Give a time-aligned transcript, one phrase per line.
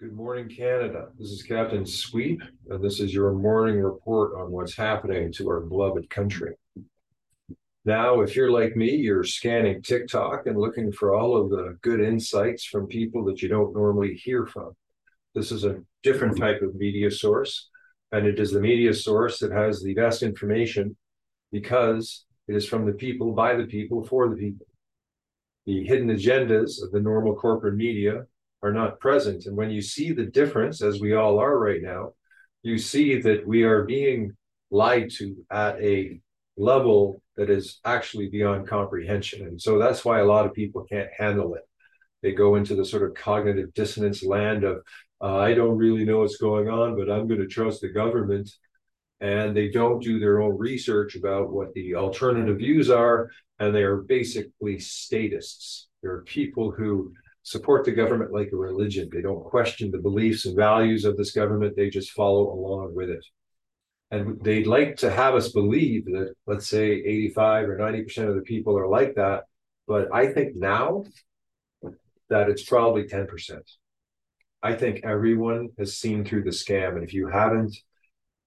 [0.00, 1.08] Good morning, Canada.
[1.18, 5.58] This is Captain Sweep, and this is your morning report on what's happening to our
[5.58, 6.54] beloved country.
[7.84, 12.00] Now, if you're like me, you're scanning TikTok and looking for all of the good
[12.00, 14.70] insights from people that you don't normally hear from.
[15.34, 17.68] This is a different type of media source,
[18.12, 20.96] and it is the media source that has the best information
[21.50, 24.66] because it is from the people, by the people, for the people.
[25.66, 28.26] The hidden agendas of the normal corporate media
[28.62, 29.46] are not present.
[29.46, 32.12] And when you see the difference, as we all are right now,
[32.62, 34.36] you see that we are being
[34.70, 36.20] lied to at a
[36.56, 39.46] level that is actually beyond comprehension.
[39.46, 41.62] And so that's why a lot of people can't handle it.
[42.22, 44.82] They go into the sort of cognitive dissonance land of,
[45.20, 48.50] uh, I don't really know what's going on, but I'm going to trust the government.
[49.20, 53.30] And they don't do their own research about what the alternative views are.
[53.58, 55.88] And they are basically statists.
[56.02, 59.08] There are people who support the government like a religion.
[59.12, 63.10] They don't question the beliefs and values of this government, they just follow along with
[63.10, 63.24] it.
[64.10, 68.42] And they'd like to have us believe that, let's say, 85 or 90% of the
[68.42, 69.44] people are like that.
[69.86, 71.04] But I think now
[72.30, 73.60] that it's probably 10%.
[74.62, 76.96] I think everyone has seen through the scam.
[76.96, 77.76] And if you haven't,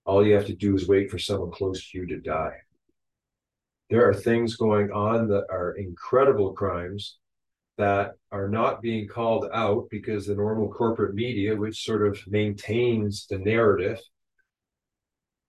[0.06, 2.58] all you have to do is wait for someone close to you to die.
[3.90, 7.18] There are things going on that are incredible crimes
[7.78, 13.28] that are not being called out because the normal corporate media, which sort of maintains
[13.28, 14.00] the narrative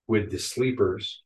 [0.06, 1.22] with the sleepers,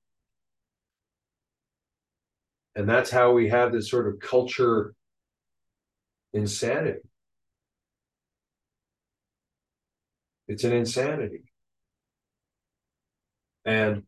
[2.74, 4.94] and that's how we have this sort of culture
[6.33, 7.00] insanity.
[10.48, 11.44] It's an insanity.
[13.64, 14.05] And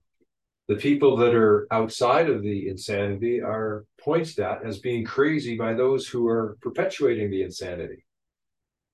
[0.69, 5.73] the people that are outside of the insanity are pointed at as being crazy by
[5.73, 8.05] those who are perpetuating the insanity.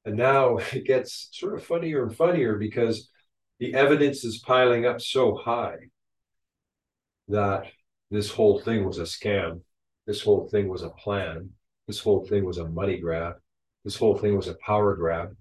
[0.05, 3.11] And now it gets sort of funnier and funnier because
[3.59, 5.77] the evidence is piling up so high
[7.29, 7.67] that
[8.11, 9.61] this whole thing was a scam.
[10.07, 11.51] This whole thing was a plan.
[11.89, 13.35] This whole thing was a money grab.
[13.85, 15.35] This whole thing was a power grab.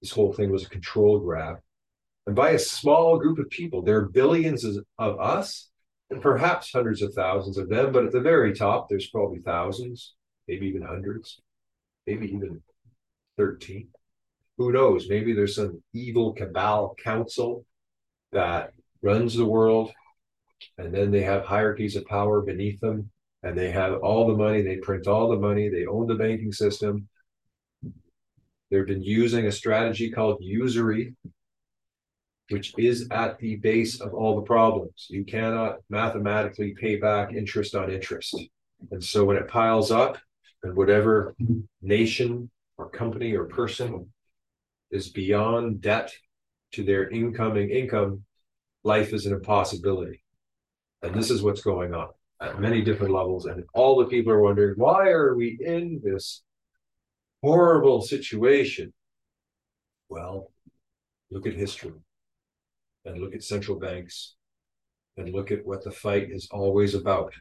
[0.00, 1.58] This whole thing was a control grab
[2.26, 3.82] and by a small group of people.
[3.82, 5.70] There are billions of us
[6.10, 10.14] and perhaps hundreds of thousands of them, but at the very top, there's probably thousands,
[10.46, 11.40] maybe even hundreds,
[12.06, 12.62] maybe even
[13.38, 13.88] 13.
[14.58, 15.08] Who knows?
[15.08, 17.64] Maybe there's some evil cabal council
[18.30, 19.90] that runs the world,
[20.78, 23.10] and then they have hierarchies of power beneath them,
[23.42, 26.52] and they have all the money, they print all the money, they own the banking
[26.52, 27.08] system.
[28.70, 31.14] They've been using a strategy called usury
[32.52, 35.06] which is at the base of all the problems.
[35.08, 38.38] You cannot mathematically pay back interest on interest.
[38.90, 40.18] And so when it piles up,
[40.62, 41.34] and whatever
[41.80, 44.12] nation or company or person
[44.90, 46.12] is beyond debt
[46.72, 48.22] to their incoming income,
[48.84, 50.22] life is an impossibility.
[51.02, 52.08] And this is what's going on
[52.40, 53.46] at many different levels.
[53.46, 56.42] And all the people are wondering, why are we in this
[57.42, 58.92] horrible situation?
[60.08, 60.52] Well,
[61.30, 61.92] look at history
[63.04, 64.34] and look at central banks
[65.16, 67.32] and look at what the fight is always about.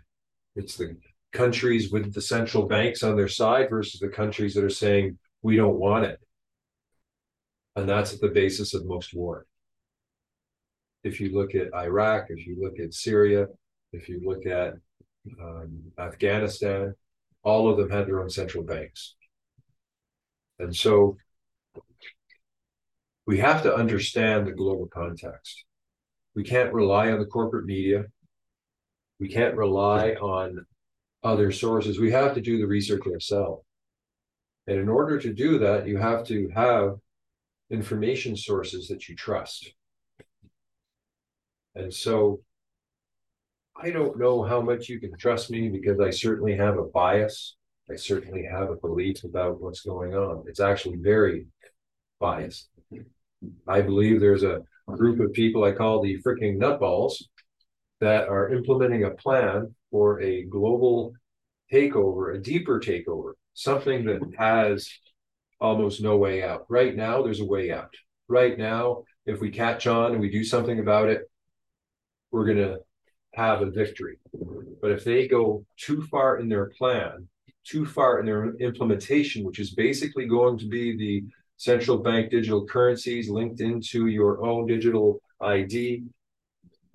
[0.56, 0.98] It's the
[1.32, 5.56] countries with the central banks on their side versus the countries that are saying, we
[5.56, 6.20] don't want it.
[7.76, 9.46] And that's at the basis of most war.
[11.04, 13.48] If you look at Iraq, if you look at Syria,
[13.94, 14.74] if you look at
[15.42, 16.94] um, Afghanistan,
[17.44, 19.16] all of them had their own central banks.
[20.60, 21.18] And so
[23.32, 25.64] we have to understand the global context.
[26.36, 28.04] We can't rely on the corporate media.
[29.22, 30.66] We can't rely on
[31.24, 31.98] other sources.
[31.98, 33.64] We have to do the research ourselves.
[34.68, 36.96] And in order to do that, you have to have
[37.70, 39.72] information sources that you trust.
[41.74, 42.42] And so
[43.82, 47.56] I don't know how much you can trust me because I certainly have a bias.
[47.90, 50.44] I certainly have a belief about what's going on.
[50.50, 51.46] It's actually very
[52.20, 52.71] biased.
[53.68, 57.14] I believe there's a group of people I call the freaking nutballs
[58.00, 61.14] that are implementing a plan for a global
[61.72, 64.90] takeover, a deeper takeover, something that has
[65.60, 66.66] almost no way out.
[66.70, 67.94] Right now, there's a way out.
[68.28, 71.22] Right now, if we catch on and we do something about it,
[72.32, 72.80] we're going to
[73.36, 74.18] have a victory.
[74.82, 77.28] But if they go too far in their plan,
[77.64, 81.24] too far in their implementation, which is basically going to be the
[81.62, 86.06] central bank digital currencies linked into your own digital ID,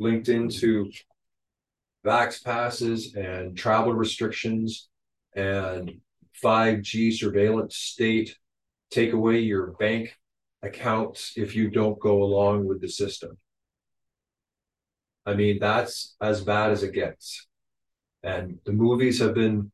[0.00, 0.90] linked into
[2.04, 4.88] vax passes and travel restrictions
[5.36, 6.00] and
[6.42, 8.36] 5G surveillance state,
[8.90, 10.16] take away your bank
[10.62, 13.38] accounts if you don't go along with the system.
[15.24, 17.46] I mean, that's as bad as it gets.
[18.24, 19.70] And the movies have been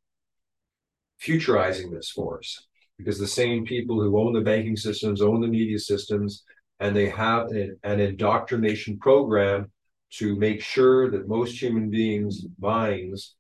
[1.19, 2.67] futurizing this for us
[3.03, 6.45] because the same people who own the banking systems own the media systems
[6.81, 9.71] and they have an, an indoctrination program
[10.11, 13.35] to make sure that most human beings' minds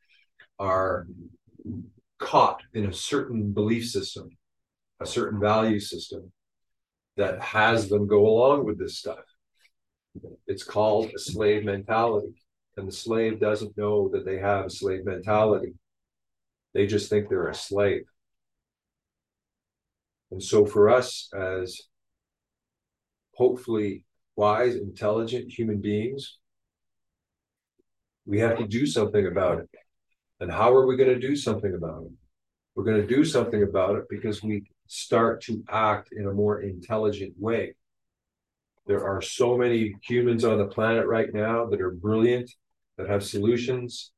[0.59, 1.06] are
[2.19, 4.31] caught in a certain belief system,
[5.00, 6.32] a certain value system
[7.17, 9.25] that has them go along with this stuff.
[10.47, 12.35] It's called a slave mentality.
[12.76, 15.75] And the slave doesn't know that they have a slave mentality.
[16.73, 18.05] They just think they're a slave.
[20.32, 21.79] And so for us as
[23.34, 26.38] hopefully wise, intelligent human beings,
[28.25, 29.69] we have to do something about it.
[30.40, 32.12] And how are we going to do something about it?
[32.75, 36.62] We're going to do something about it because we start to act in a more
[36.62, 37.75] intelligent way.
[38.87, 42.50] There are so many humans on the planet right now that are brilliant,
[42.96, 44.12] that have solutions,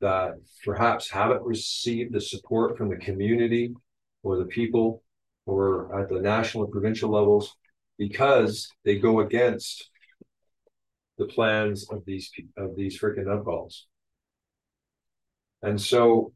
[0.00, 0.32] that
[0.64, 3.74] perhaps haven't received the support from the community
[4.22, 5.02] or the people
[5.48, 7.56] or at the national and provincial levels
[7.96, 9.90] because they go against
[11.16, 13.82] the plans of these of these freaking nutballs.
[15.62, 16.32] And so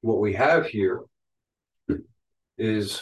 [0.00, 1.00] what we have here
[2.58, 3.00] is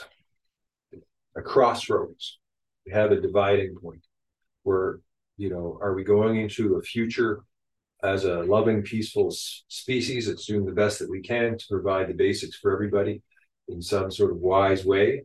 [1.36, 2.38] a crossroads.
[2.86, 4.04] We have a dividing point
[4.64, 5.00] where,
[5.38, 7.42] you know, are we going into a future
[8.02, 12.14] as a loving, peaceful species that's doing the best that we can to provide the
[12.14, 13.22] basics for everybody
[13.68, 15.24] in some sort of wise way?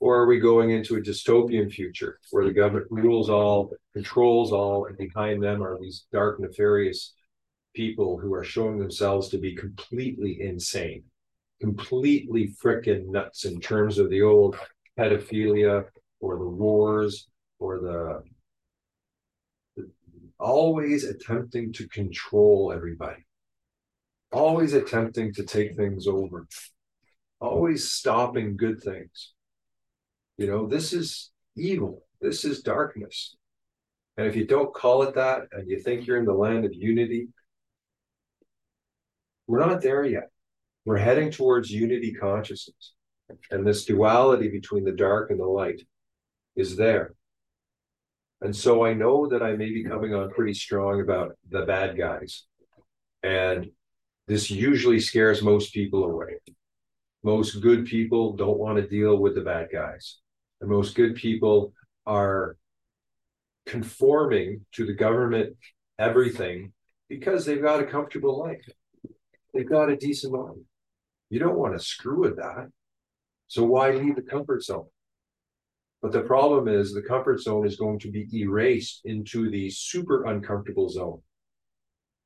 [0.00, 4.86] Or are we going into a dystopian future where the government rules all, controls all,
[4.86, 7.14] and behind them are these dark, nefarious
[7.74, 11.04] people who are showing themselves to be completely insane,
[11.60, 14.56] completely freaking nuts in terms of the old
[14.98, 15.84] pedophilia
[16.20, 18.22] or the wars or the
[20.38, 23.24] always attempting to control everybody,
[24.32, 26.46] always attempting to take things over,
[27.40, 29.32] always stopping good things.
[30.36, 32.02] You know, this is evil.
[32.20, 33.36] This is darkness.
[34.16, 36.74] And if you don't call it that and you think you're in the land of
[36.74, 37.28] unity,
[39.46, 40.30] we're not there yet.
[40.84, 42.92] We're heading towards unity consciousness.
[43.50, 45.82] And this duality between the dark and the light
[46.56, 47.14] is there.
[48.40, 51.96] And so I know that I may be coming on pretty strong about the bad
[51.96, 52.44] guys.
[53.22, 53.70] And
[54.26, 56.38] this usually scares most people away.
[57.22, 60.18] Most good people don't want to deal with the bad guys.
[60.64, 61.74] And most good people
[62.06, 62.56] are
[63.66, 65.56] conforming to the government
[65.98, 66.72] everything
[67.06, 68.66] because they've got a comfortable life.
[69.52, 70.56] They've got a decent life.
[71.28, 72.70] You don't want to screw with that.
[73.46, 74.86] So why leave the comfort zone?
[76.00, 80.24] But the problem is the comfort zone is going to be erased into the super
[80.24, 81.20] uncomfortable zone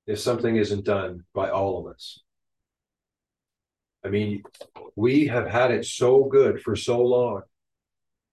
[0.06, 2.20] if something isn't done by all of us.
[4.05, 4.44] I mean,
[4.94, 7.43] we have had it so good for so long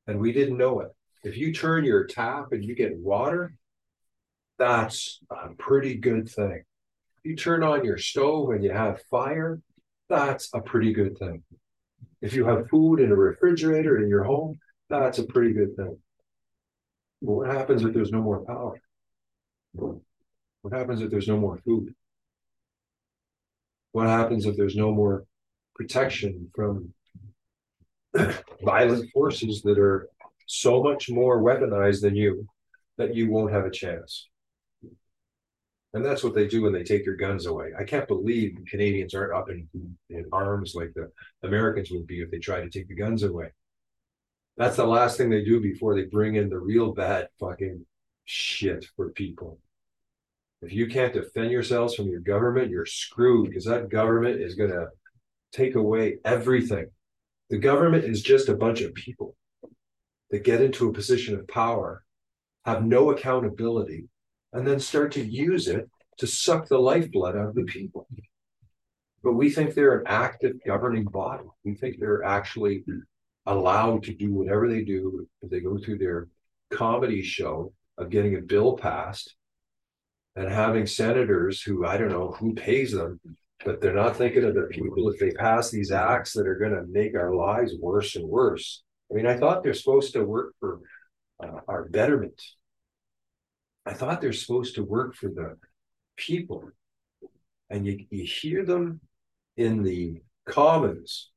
[0.08, 0.90] and we didn't know it.
[1.24, 3.56] If you turn your tap and you get water,
[4.58, 6.64] that's a pretty good thing.
[7.24, 9.60] You turn on your stove and you have fire,
[10.10, 11.44] that's a pretty good thing.
[12.22, 14.60] If you have food in a refrigerator in your home,
[14.90, 15.98] that's a pretty good thing.
[17.22, 18.80] But what happens if there's no more power?
[19.74, 21.94] What happens if there's no more food?
[23.92, 25.26] What happens if there's no more
[25.76, 26.95] protection from
[28.64, 30.10] violent forces that are
[30.48, 32.48] so much more weaponized than you
[32.98, 34.28] that you won't have a chance?
[35.94, 37.72] And that's what they do when they take your guns away.
[37.80, 39.68] I can't believe Canadians aren't up in,
[40.10, 41.10] in arms like the
[41.42, 43.52] Americans would be if they tried to take the guns away.
[44.58, 47.86] That's the last thing they do before they bring in the real bad fucking
[48.26, 49.60] shit for people.
[50.62, 54.72] If you can't defend yourselves from your government, you're screwed because that government is going
[54.72, 54.88] to
[55.54, 56.88] take away everything.
[57.50, 59.36] The government is just a bunch of people
[60.32, 62.04] that get into a position of power,
[62.66, 64.06] have no accountability,
[64.52, 68.08] and then start to use it to suck the lifeblood out of the people.
[69.24, 71.46] But we think they're an active governing body.
[71.64, 72.84] We think they're actually
[73.46, 76.28] allowed to do whatever they do they go through their
[76.72, 79.36] comedy show of getting a bill passed
[80.36, 83.20] and having senators who I don't know who pays them,
[83.66, 86.72] but they're not thinking of the people if they pass these acts that are going
[86.72, 88.84] to make our lives worse and worse.
[89.12, 90.80] I mean, I thought they're supposed to work for
[91.44, 92.40] uh, our betterment.
[93.86, 95.58] I thought they're supposed to work for the
[96.16, 96.70] people.
[97.70, 99.02] And you, you hear them
[99.58, 101.32] in the commons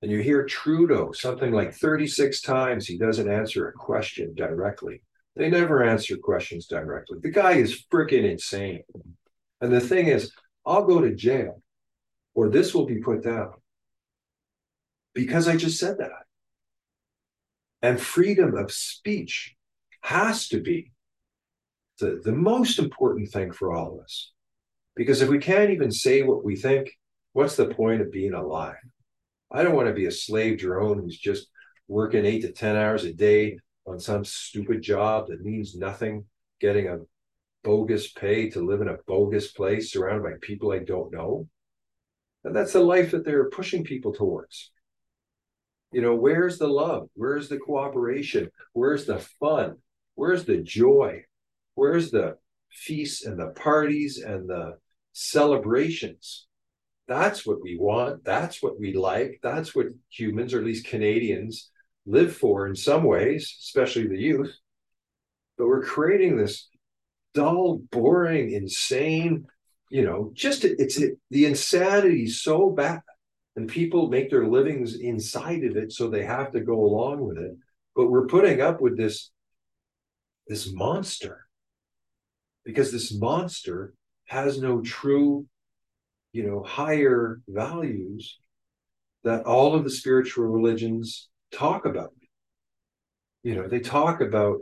[0.00, 5.02] And you hear Trudeau something like 36 times he doesn't answer a question directly.
[5.34, 7.18] They never answer questions directly.
[7.20, 8.82] The guy is freaking insane.
[9.60, 10.32] And the thing is,
[10.68, 11.62] I'll go to jail
[12.34, 13.54] or this will be put down
[15.14, 16.26] because I just said that.
[17.80, 19.56] And freedom of speech
[20.02, 20.92] has to be
[22.00, 24.32] the, the most important thing for all of us.
[24.94, 26.90] Because if we can't even say what we think,
[27.32, 28.76] what's the point of being alive?
[29.50, 31.48] I don't want to be a slave drone who's just
[31.86, 36.26] working eight to 10 hours a day on some stupid job that means nothing,
[36.60, 36.98] getting a
[37.68, 41.46] bogus pay to live in a bogus place surrounded by people I don't know.
[42.42, 44.70] And that's the life that they're pushing people towards.
[45.92, 47.10] You know, where's the love?
[47.12, 48.50] Where's the cooperation?
[48.72, 49.76] Where's the fun?
[50.14, 51.24] Where's the joy?
[51.74, 52.38] Where's the
[52.70, 54.78] feasts and the parties and the
[55.12, 56.46] celebrations?
[57.06, 58.24] That's what we want.
[58.24, 59.40] That's what we like.
[59.42, 61.70] That's what humans, or at least Canadians,
[62.06, 64.56] live for in some ways, especially the youth.
[65.58, 66.66] But we're creating this
[67.38, 69.46] dull, boring, insane,
[69.90, 73.00] you know, just it's it, the insanity so bad.
[73.56, 77.38] And people make their livings inside of it, so they have to go along with
[77.38, 77.56] it.
[77.96, 79.30] But we're putting up with this,
[80.46, 81.46] this monster
[82.64, 83.94] because this monster
[84.26, 85.46] has no true
[86.32, 88.38] you know, higher values
[89.24, 92.12] that all of the spiritual religions talk about.
[93.42, 94.58] You know, they talk about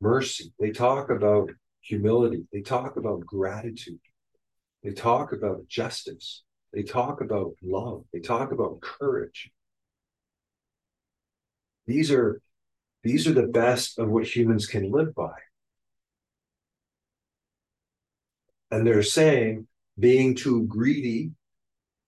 [0.00, 4.00] mercy, they talk about humility, they talk about gratitude,
[4.82, 9.50] they talk about justice, they talk about love, they talk about courage.
[11.86, 12.40] These are
[13.02, 15.32] these are the best of what humans can live by.
[18.70, 19.66] And they're saying
[19.98, 21.32] being too greedy,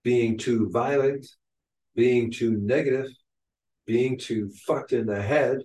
[0.05, 1.27] being too violent,
[1.95, 3.09] being too negative,
[3.87, 5.59] being too fucked in the head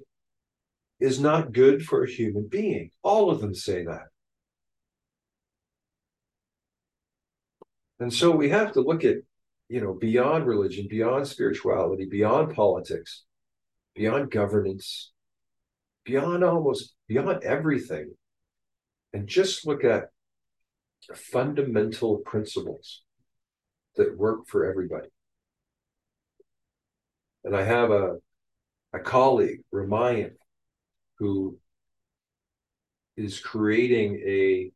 [1.00, 2.92] is not good for a human being.
[3.04, 4.08] All of them say that.
[8.00, 9.18] And so we have to look at,
[9.70, 13.24] you know, beyond religion, beyond spirituality, beyond politics,
[13.96, 15.12] beyond governance,
[16.06, 18.14] beyond almost beyond everything,
[19.14, 20.10] and just look at
[21.16, 23.04] fundamental principles
[23.96, 25.10] that work for everybody.
[27.44, 28.18] And I have a,
[28.94, 30.34] a colleague, Ramayan,
[31.20, 31.58] who
[33.16, 34.72] is creating a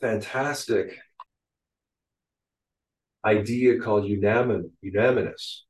[0.00, 0.98] fantastic
[3.24, 5.64] idea called unamin, unanimous.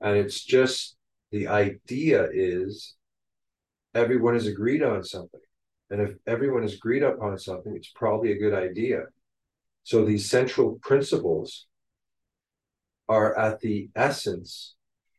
[0.00, 0.96] And it's just
[1.32, 2.94] the idea is
[3.94, 5.40] everyone has agreed on something.
[5.90, 9.04] And if everyone has agreed upon something, it's probably a good idea.
[9.82, 11.66] So these central principles
[13.08, 14.74] are at the essence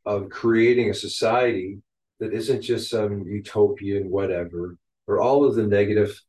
[0.06, 1.80] of creating a society
[2.20, 6.20] that isn't just some utopian whatever, or all of the negative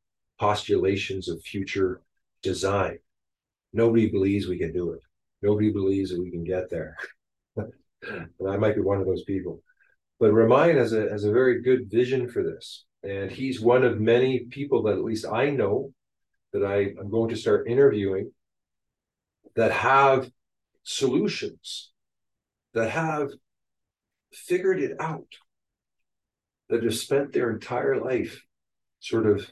[0.40, 2.02] postulations of future
[2.42, 2.98] design.
[3.72, 5.00] Nobody believes we can do it.
[5.42, 6.96] Nobody believes that we can get there.
[7.56, 9.62] and I might be one of those people.
[10.18, 12.84] But Ramayan has a has a very good vision for this.
[13.02, 15.92] And he's one of many people that at least I know
[16.52, 18.32] that I, am going to start interviewing
[19.54, 20.30] that have
[20.82, 21.92] solutions,
[22.74, 23.30] that have
[24.36, 25.28] figured it out,
[26.68, 28.42] that have spent their entire life
[29.00, 29.50] sort of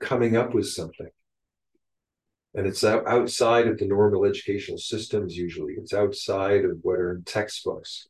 [0.00, 1.10] coming up with something.
[2.54, 5.74] And it's outside of the normal educational systems usually.
[5.74, 8.08] It's outside of what are in textbooks.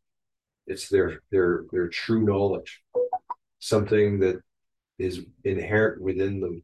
[0.67, 2.83] It's their their their true knowledge,
[3.59, 4.37] something that
[4.99, 6.63] is inherent within them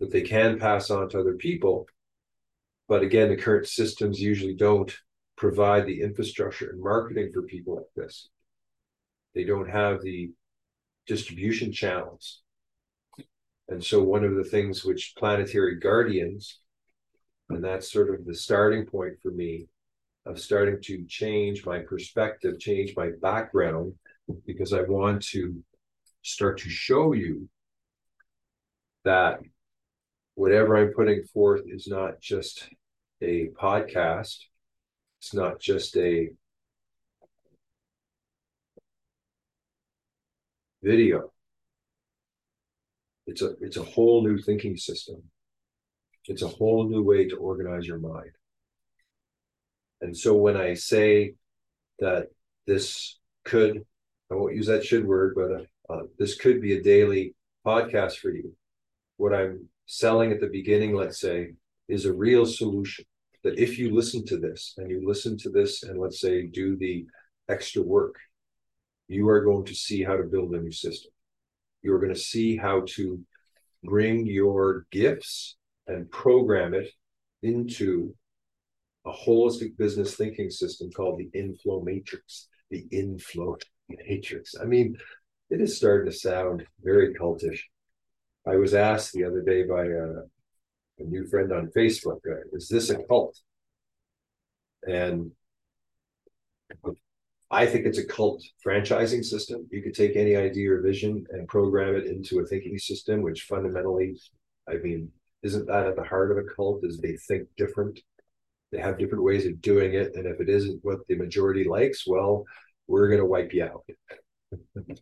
[0.00, 1.86] that they can pass on to other people.
[2.88, 4.96] But again, the current systems usually don't
[5.36, 8.28] provide the infrastructure and marketing for people like this.
[9.38, 10.32] They don't have the
[11.06, 12.42] distribution channels.
[13.68, 16.58] And so, one of the things which planetary guardians,
[17.48, 19.68] and that's sort of the starting point for me
[20.26, 23.92] of starting to change my perspective, change my background,
[24.44, 25.62] because I want to
[26.22, 27.48] start to show you
[29.04, 29.38] that
[30.34, 32.68] whatever I'm putting forth is not just
[33.22, 34.38] a podcast,
[35.20, 36.30] it's not just a
[40.92, 41.32] video.
[43.26, 45.18] It's a it's a whole new thinking system.
[46.30, 48.32] It's a whole new way to organize your mind.
[50.00, 51.34] And so when I say
[51.98, 52.28] that
[52.66, 53.74] this could,
[54.30, 57.34] I won't use that should word, but uh, uh, this could be a daily
[57.66, 58.54] podcast for you
[59.18, 61.52] what I'm selling at the beginning, let's say,
[61.88, 63.04] is a real solution.
[63.44, 66.76] that if you listen to this and you listen to this and let's say do
[66.76, 67.06] the
[67.48, 68.16] extra work,
[69.08, 71.10] you are going to see how to build a new system.
[71.82, 73.20] You're going to see how to
[73.82, 76.90] bring your gifts and program it
[77.42, 78.14] into
[79.06, 82.48] a holistic business thinking system called the inflow matrix.
[82.70, 83.56] The inflow
[83.88, 84.54] matrix.
[84.60, 84.98] I mean,
[85.50, 87.60] it is starting to sound very cultish.
[88.46, 90.22] I was asked the other day by a,
[90.98, 93.38] a new friend on Facebook, uh, is this a cult?
[94.86, 95.32] And
[97.50, 99.66] I think it's a cult franchising system.
[99.70, 103.42] You could take any idea or vision and program it into a thinking system, which
[103.42, 104.20] fundamentally,
[104.68, 105.10] I mean,
[105.42, 106.84] isn't that at the heart of a cult?
[106.84, 108.00] Is they think different,
[108.70, 112.06] they have different ways of doing it, and if it isn't what the majority likes,
[112.06, 112.44] well,
[112.86, 113.84] we're going to wipe you out.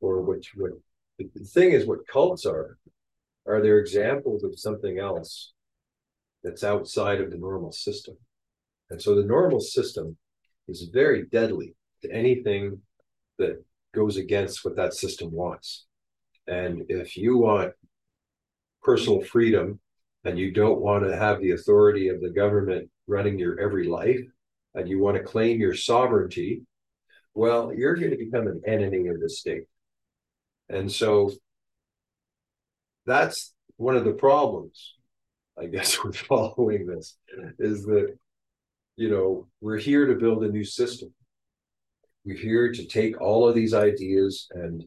[0.00, 0.72] or what, what
[1.18, 2.78] the thing is, what cults are,
[3.46, 5.52] are there examples of something else
[6.46, 8.16] that's outside of the normal system.
[8.90, 10.16] And so the normal system
[10.68, 12.80] is very deadly to anything
[13.38, 13.62] that
[13.94, 15.86] goes against what that system wants.
[16.46, 17.72] And if you want
[18.82, 19.80] personal freedom
[20.24, 24.20] and you don't want to have the authority of the government running your every life
[24.74, 26.62] and you want to claim your sovereignty,
[27.34, 29.64] well, you're going to become an enemy of the state.
[30.68, 31.30] And so
[33.06, 34.94] that's one of the problems,
[35.58, 37.16] I guess, with following this
[37.58, 38.16] is that
[38.96, 41.12] you know, we're here to build a new system.
[42.24, 44.84] We're here to take all of these ideas and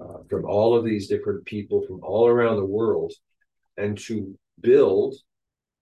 [0.00, 3.12] uh, from all of these different people from all around the world
[3.76, 5.14] and to build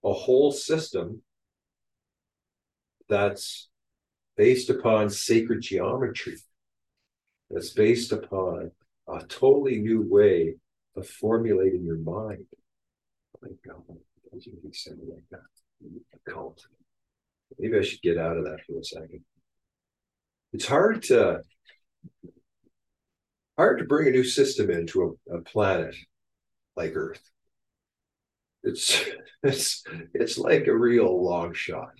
[0.04, 1.22] a whole system
[3.08, 3.68] that's
[4.36, 6.36] based upon sacred geometry,
[7.50, 8.70] that's based upon
[9.08, 10.54] a totally new way
[10.96, 12.46] of formulating your mind.
[13.42, 13.82] My God,
[14.32, 16.32] doesn't make sense like that.
[16.32, 16.66] Cult.
[17.58, 19.24] Maybe I should get out of that for a second.
[20.52, 21.42] It's hard to
[23.56, 25.94] hard to bring a new system into a, a planet
[26.76, 27.22] like Earth.
[28.62, 29.04] It's
[29.42, 31.92] it's it's like a real long shot.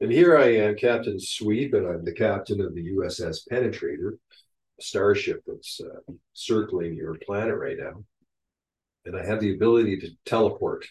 [0.00, 4.82] And here I am, Captain Sweep, and I'm the captain of the USS Penetrator, a
[4.82, 8.04] starship that's uh, circling your planet right now.
[9.04, 10.86] And I have the ability to teleport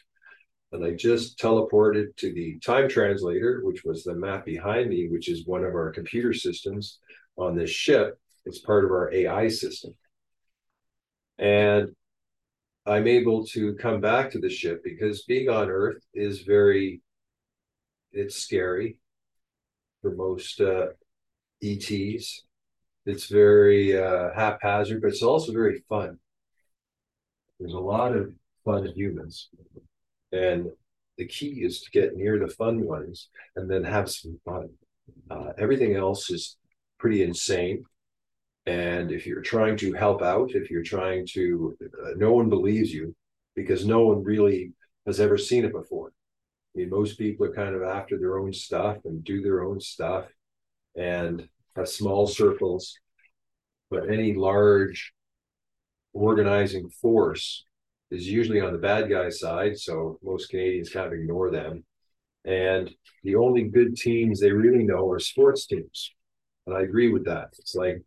[0.72, 5.30] and I just teleported to the time translator, which was the map behind me, which
[5.30, 7.00] is one of our computer systems
[7.38, 8.20] on this ship.
[8.46, 9.94] It's part of our AI system.
[11.38, 11.90] And
[12.86, 17.02] I'm able to come back to the ship because being on Earth is very,
[18.12, 18.98] it's scary
[20.02, 20.88] for most uh,
[21.64, 22.44] ETs.
[23.06, 26.20] It's very uh, haphazard, but it's also very fun.
[27.60, 28.34] There's a lot of
[28.66, 29.50] fun humans.
[30.32, 30.68] And
[31.18, 34.70] the key is to get near the fun ones and then have some fun.
[35.30, 36.58] Uh, everything else is
[37.00, 37.84] pretty insane.
[38.66, 42.94] And if you're trying to help out, if you're trying to, uh, no one believes
[42.94, 43.16] you
[43.56, 44.74] because no one really
[45.06, 46.10] has ever seen it before.
[46.10, 49.80] I mean, most people are kind of after their own stuff and do their own
[49.80, 50.26] stuff
[50.96, 53.00] and have small circles.
[53.90, 55.14] But any large
[56.14, 57.64] organizing force
[58.12, 59.78] is usually on the bad guy side.
[59.78, 61.84] So most Canadians kind of ignore them.
[62.46, 62.90] And
[63.24, 66.14] the only good teams they really know are sports teams.
[66.66, 67.50] And I agree with that.
[67.60, 68.02] It's like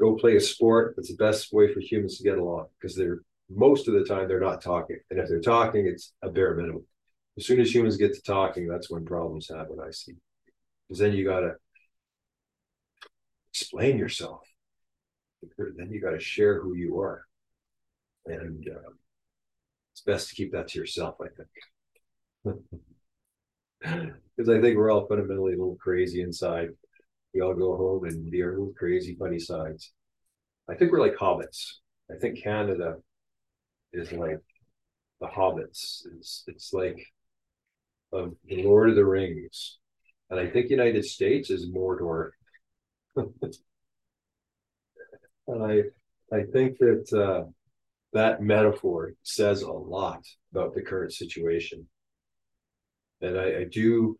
[0.00, 0.94] go play a sport.
[0.98, 4.26] It's the best way for humans to get along because they're most of the time
[4.26, 4.98] they're not talking.
[5.10, 6.84] And if they're talking, it's a bare minimum.
[7.36, 10.14] As soon as humans get to talking, that's when problems happen, I see.
[10.88, 11.54] Because then you gotta
[13.52, 14.40] explain yourself.
[15.58, 17.24] Then you gotta share who you are.
[18.26, 18.90] And uh,
[19.94, 21.28] it's best to keep that to yourself, I
[22.44, 22.58] think.
[24.36, 26.70] Because I think we're all fundamentally a little crazy inside.
[27.34, 29.92] We all go home and be our little crazy, funny sides.
[30.68, 31.74] I think we're like hobbits.
[32.10, 32.96] I think Canada
[33.92, 34.40] is like
[35.20, 36.06] the hobbits.
[36.16, 37.06] It's it's like
[38.12, 39.78] of the Lord of the Rings.
[40.30, 42.30] And I think United States is Mordor.
[43.16, 43.28] and
[45.48, 45.82] I
[46.32, 47.44] I think that uh,
[48.14, 51.86] that metaphor says a lot about the current situation.
[53.20, 54.16] And I, I do,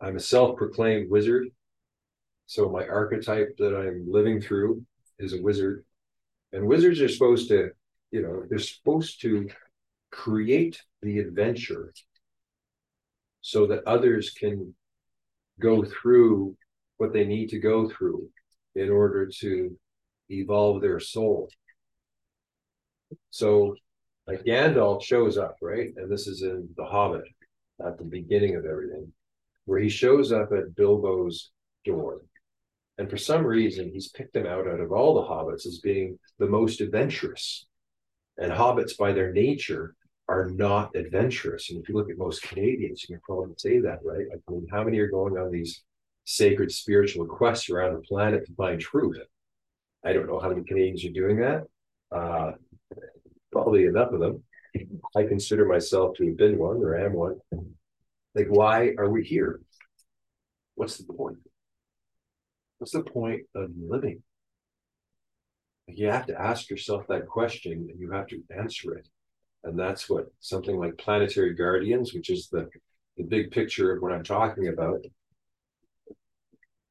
[0.00, 1.48] I'm a self proclaimed wizard.
[2.46, 4.84] So my archetype that I'm living through
[5.18, 5.84] is a wizard.
[6.52, 7.70] And wizards are supposed to,
[8.10, 9.48] you know, they're supposed to
[10.10, 11.92] create the adventure
[13.40, 14.74] so that others can
[15.60, 16.56] go through
[16.96, 18.28] what they need to go through
[18.74, 19.76] in order to
[20.30, 21.50] evolve their soul.
[23.30, 23.74] So
[24.26, 25.90] like Gandalf shows up, right?
[25.96, 27.24] And this is in The Hobbit.
[27.84, 29.12] at the beginning of everything,
[29.64, 31.50] where he shows up at Bilbo's
[31.84, 32.22] door.
[32.98, 36.18] And for some reason, he's picked him out out of all the hobbits as being
[36.38, 37.66] the most adventurous.
[38.38, 39.94] And hobbits, by their nature,
[40.28, 41.70] are not adventurous.
[41.70, 44.26] And if you look at most Canadians, you can probably say that, right?
[44.28, 45.82] Like, I mean, how many are going on these
[46.24, 49.18] sacred spiritual quests around the planet to find truth?
[50.04, 51.64] I don't know how many Canadians are doing that.
[52.10, 52.52] Uh,
[53.58, 54.42] probably enough of them.
[55.16, 57.40] I consider myself to have been one or am one.
[58.34, 59.60] Like, why are we here?
[60.76, 61.38] What's the point?
[62.78, 64.22] What's the point of living?
[65.88, 69.08] You have to ask yourself that question and you have to answer it.
[69.64, 72.68] And that's what something like planetary guardians, which is the,
[73.16, 75.00] the big picture of what I'm talking about,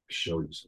[0.10, 0.68] shows.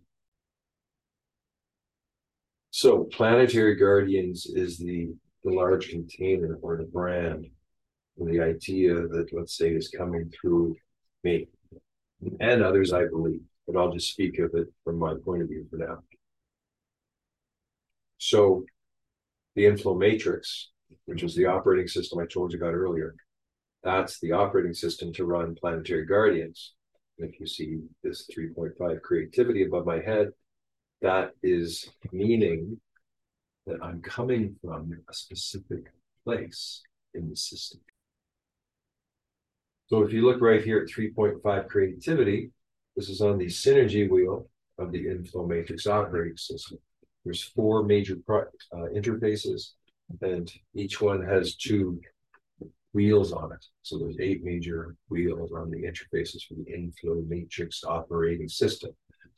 [2.71, 5.09] So planetary guardians is the,
[5.43, 7.47] the large container or the brand,
[8.17, 10.75] and the idea that let's say is coming through
[11.23, 11.47] me
[12.39, 15.65] and others, I believe, but I'll just speak of it from my point of view
[15.69, 15.99] for now.
[18.17, 18.65] So
[19.55, 20.69] the inflow matrix
[21.05, 23.15] which is the operating system I told you about earlier.
[23.83, 26.73] That's the operating system to run Planetary Guardians.
[27.17, 30.29] And if you see this 3.5 creativity above my head,
[31.01, 32.79] that is meaning
[33.69, 35.91] that I'm coming from a specific
[36.23, 36.81] place
[37.13, 37.79] in the system.
[39.87, 42.51] So if you look right here at 3.5 creativity,
[42.95, 46.77] this is on the synergy wheel of the inflow matrix operating system.
[47.23, 49.71] There's four major uh, interfaces
[50.21, 52.01] and each one has two
[52.93, 53.63] wheels on it.
[53.83, 58.91] So there's eight major wheels on the interfaces for the inflow matrix operating system.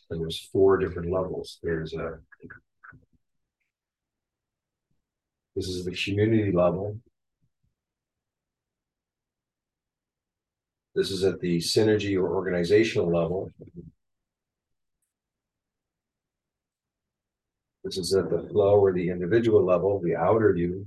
[0.10, 1.60] And there's four different levels.
[1.62, 2.20] There's a
[5.56, 6.98] this is the community level.
[10.96, 13.50] This is at the synergy or organizational level.
[17.84, 20.86] This is at the flow or the individual level, the outer you.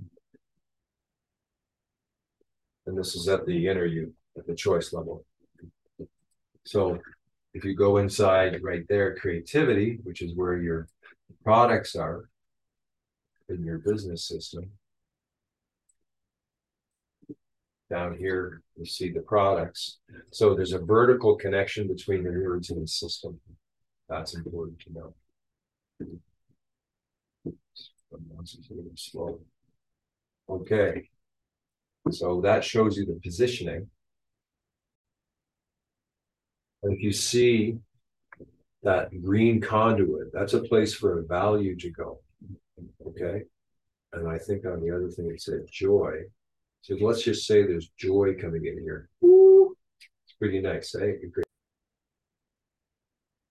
[2.86, 5.24] And this is at the inner you, at the choice level.
[6.64, 6.98] So
[7.54, 10.88] if you go inside right there, creativity, which is where your
[11.42, 12.28] products are
[13.48, 14.70] in your business system.
[17.90, 19.98] Down here, you see the products.
[20.32, 23.38] So there's a vertical connection between the words in the system.
[24.08, 25.14] That's important to know.
[30.48, 31.08] Okay.
[32.10, 33.88] So that shows you the positioning.
[36.82, 37.78] And if you see
[38.82, 42.20] that green conduit, that's a place for a value to go.
[43.06, 43.42] Okay.
[44.12, 46.20] And I think on the other thing it said joy.
[46.82, 49.08] So let's just say there's joy coming in here.
[49.22, 51.12] It's pretty nice, eh?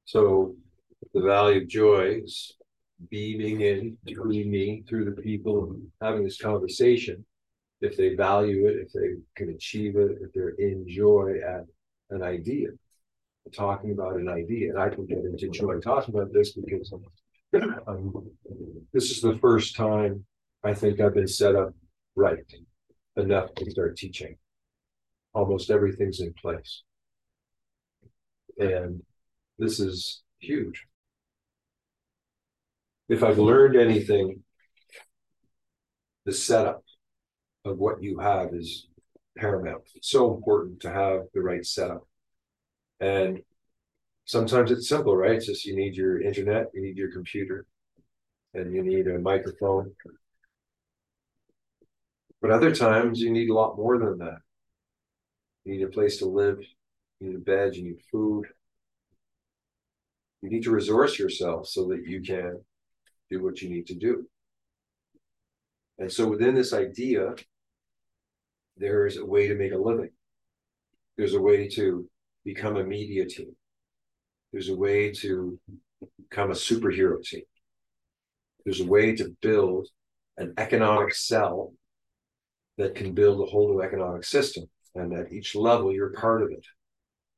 [0.06, 0.56] So
[1.14, 2.54] the value of joy is
[3.10, 7.26] beaming in through me, through the people having this conversation,
[7.82, 11.66] if they value it, if they can achieve it, if they're in joy at
[12.12, 12.70] an idea,
[13.54, 14.70] talking about an idea.
[14.70, 16.94] And I can get into joy talking about this because
[17.88, 18.30] um,
[18.94, 20.26] this is the first time
[20.64, 21.74] I think I've been set up
[22.16, 22.38] right
[23.18, 24.38] enough to start teaching.
[25.34, 26.84] Almost everything's in place.
[28.58, 29.02] And
[29.58, 30.86] this is huge
[33.10, 34.44] if I've learned anything,
[36.26, 36.84] the setup
[37.66, 38.88] of what you have is
[39.38, 39.84] paramount.
[39.96, 42.08] It's so important to have the right setup.
[43.00, 43.42] And
[44.26, 45.34] sometimes it's simple, right?
[45.36, 47.66] It's just you need your internet, you need your computer,
[48.54, 49.92] and you need a microphone.
[52.42, 54.40] But other times you need a lot more than that.
[55.66, 56.60] You need a place to live,
[57.20, 58.46] you need a bed, you need food.
[60.42, 62.60] You need to resource yourself so that you can
[63.32, 64.28] do what you need to do.
[65.98, 67.36] And so within this idea,
[68.76, 70.10] there is a way to make a living.
[71.18, 72.10] There's a way to
[72.44, 73.56] become a media team.
[74.52, 75.58] There's a way to
[76.20, 77.44] become a superhero team.
[78.64, 79.88] There's a way to build
[80.38, 81.74] an economic cell
[82.78, 84.66] that can build a whole new economic system.
[84.96, 86.66] And at each level, you're part of it.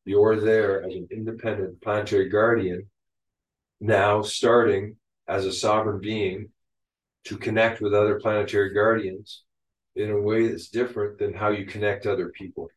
[0.05, 2.89] You're there as an independent planetary guardian,
[3.79, 6.49] now starting as a sovereign being
[7.25, 9.43] to connect with other planetary guardians
[9.95, 12.69] in a way that's different than how you connect other people.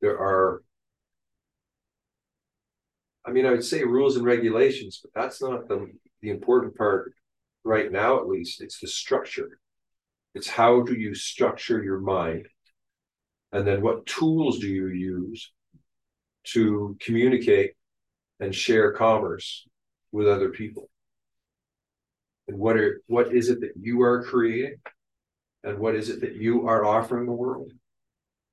[0.00, 0.62] There are,
[3.24, 5.90] I mean, I would say rules and regulations, but that's not the,
[6.20, 7.14] the important part
[7.64, 8.62] right now, at least.
[8.62, 9.58] It's the structure.
[10.34, 12.46] It's how do you structure your mind
[13.52, 15.52] And then what tools do you use
[16.44, 17.72] to communicate
[18.40, 19.66] and share commerce
[20.12, 20.90] with other people?
[22.48, 24.80] And what are what is it that you are creating?
[25.64, 27.72] And what is it that you are offering the world?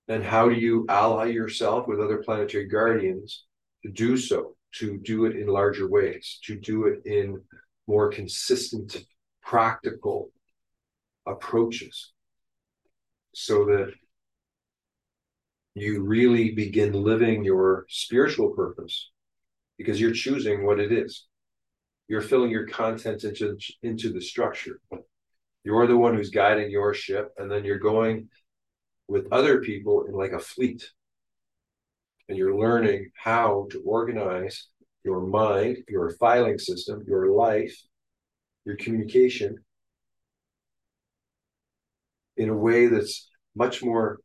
[0.07, 3.45] And how do you ally yourself with other planetary guardians
[3.83, 7.41] to do so, to do it in larger ways, to do it in
[7.89, 9.03] more consistent,
[9.41, 10.29] practical
[11.25, 12.11] approaches
[13.33, 13.91] so that
[15.73, 19.09] you really begin living your spiritual purpose
[19.79, 21.25] because you're choosing what it is.
[22.07, 24.79] You're filling your content into, into the structure.
[25.63, 28.29] You're the one who's guiding your ship, and then you're going
[29.07, 30.87] with other people in like a fleet.
[32.27, 34.67] And you're learning how to organize
[35.03, 37.75] your mind, your filing system, your life,
[38.65, 39.57] your communication
[42.37, 44.19] in a way that's much more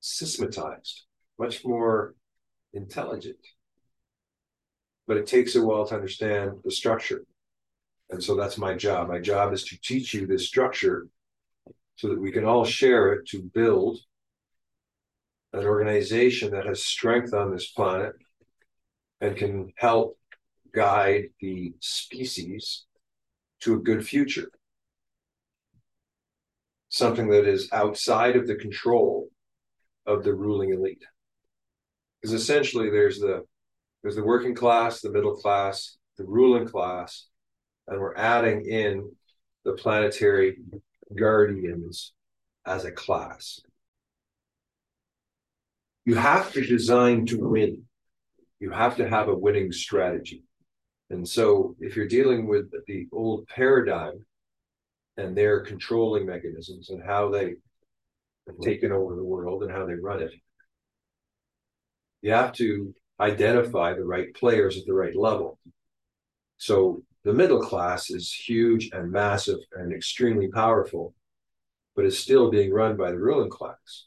[0.00, 1.02] systematized,
[1.38, 2.14] much more
[2.72, 3.38] intelligent.
[5.06, 7.24] But it takes a while to understand the structure.
[8.10, 9.08] And so that's my job.
[9.08, 11.08] My job is to teach you this structure
[11.96, 13.98] so that we can all share it to build
[15.52, 18.14] an organization that has strength on this planet
[19.20, 20.18] and can help
[20.74, 22.84] guide the species
[23.60, 24.50] to a good future.
[26.88, 29.28] Something that is outside of the control
[30.06, 31.04] of the ruling elite.
[32.20, 33.44] Because essentially there's the
[34.02, 37.26] there's the working class, the middle class, the ruling class,
[37.88, 39.10] and we're adding in
[39.64, 40.58] the planetary
[41.16, 42.12] guardians
[42.64, 43.60] as a class.
[46.04, 47.84] You have to design to win.
[48.60, 50.42] You have to have a winning strategy.
[51.10, 54.24] And so, if you're dealing with the old paradigm
[55.16, 57.54] and their controlling mechanisms and how they
[58.46, 60.32] have taken over the world and how they run it,
[62.20, 65.58] you have to identify the right players at the right level.
[66.58, 71.14] So, the middle class is huge and massive and extremely powerful,
[71.94, 74.06] but is still being run by the ruling class.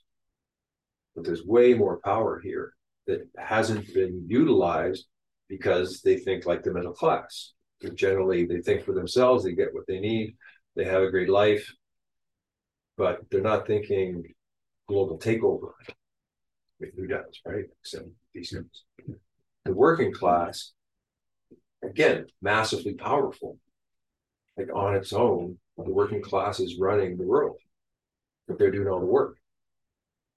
[1.15, 2.73] But there's way more power here
[3.07, 5.05] that hasn't been utilized
[5.47, 7.53] because they think like the middle class.
[7.95, 10.35] Generally, they think for themselves, they get what they need,
[10.75, 11.73] they have a great life,
[12.97, 14.23] but they're not thinking
[14.87, 15.71] global takeover.
[16.79, 17.65] who does, right?
[17.83, 18.83] So these things.
[19.65, 20.73] The working class
[21.83, 23.57] again, massively powerful.
[24.57, 27.57] Like on its own, the working class is running the world,
[28.47, 29.37] but they're doing all the work.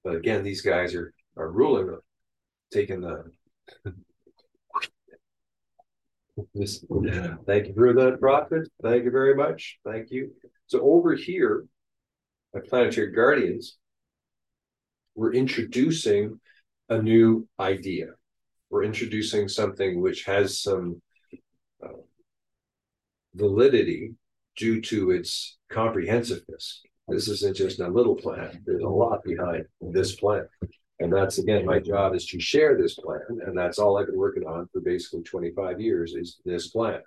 [0.02, 1.96] But again, these guys are are ruling,
[2.74, 3.24] taking the.
[6.54, 6.84] this,
[7.46, 8.68] thank you for that, Prophet.
[8.82, 9.78] Thank you very much.
[9.84, 10.32] Thank you.
[10.66, 11.66] So over here,
[12.54, 13.78] at Planetary Guardians,
[15.14, 16.40] we're introducing
[16.88, 18.08] a new idea.
[18.70, 21.00] We're introducing something which has some
[21.84, 21.88] uh,
[23.34, 24.14] validity
[24.56, 26.82] due to its comprehensiveness.
[27.06, 28.62] This isn't just a little plan.
[28.66, 30.46] There's a lot behind this plan.
[31.00, 33.40] And that's again, my job is to share this plan.
[33.46, 37.00] And that's all I've been working on for basically 25 years is this plan.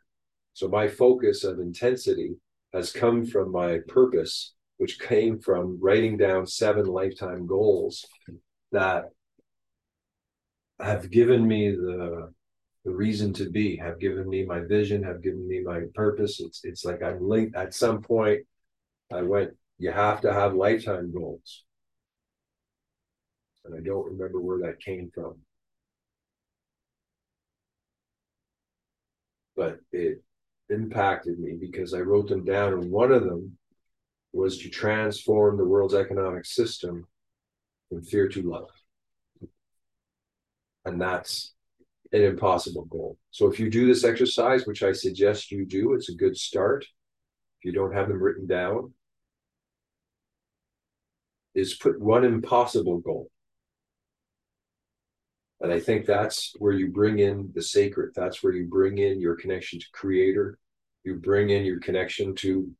[0.53, 2.35] So my focus of intensity
[2.73, 8.05] has come from my purpose, which came from writing down seven lifetime goals
[8.71, 9.05] that
[10.79, 12.33] have given me the
[12.87, 16.39] the reason to be, have given me my vision, have given me my purpose.
[16.39, 18.41] It's it's like I'm linked at some point.
[19.11, 21.65] I went, you have to have lifetime goals.
[23.67, 25.35] And I don't remember where that came from.
[29.55, 30.23] But it
[30.69, 33.57] impacted me because I wrote them down, and one of them
[34.31, 37.07] was to transform the world's economic system
[37.89, 38.69] from fear to love.
[40.85, 41.53] And that's
[42.13, 43.17] an impossible goal.
[43.31, 46.85] So if you do this exercise, which I suggest you do, it's a good start.
[47.59, 48.93] If you don't have them written down,
[51.55, 53.29] is put one impossible goal.
[55.61, 58.11] And I think that's where you bring in the sacred.
[58.15, 60.59] That's where you bring in your connection to creator.
[61.03, 62.71] You bring in your connection to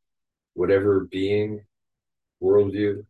[0.54, 1.62] whatever being,
[2.42, 3.04] worldview,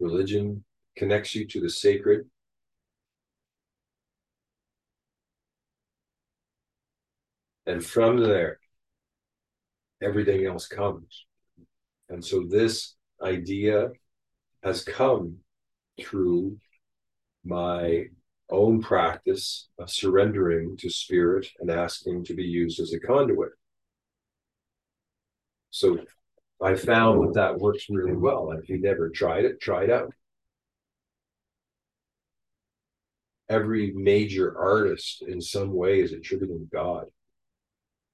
[0.00, 0.64] religion
[0.96, 2.28] connects you to the sacred
[7.68, 8.58] And from there,
[10.02, 11.26] everything else comes.
[12.08, 13.90] And so this idea
[14.62, 15.36] has come
[16.00, 16.56] through
[17.44, 18.06] my
[18.50, 23.52] own practice of surrendering to spirit and asking to be used as a conduit.
[25.70, 25.98] So
[26.62, 28.50] I found that that works really well.
[28.50, 30.12] And if you never tried it, try it out.
[33.48, 37.06] every major artist in some way is attributing God,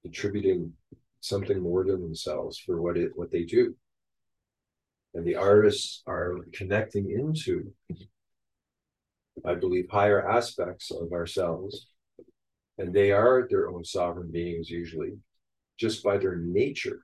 [0.04, 0.72] attributing
[1.20, 3.74] something more than themselves for what it what they do.
[5.14, 7.72] And the artists are connecting into,
[9.44, 11.88] I believe, higher aspects of ourselves.
[12.78, 15.18] And they are their own sovereign beings usually,
[15.78, 17.00] just by their nature.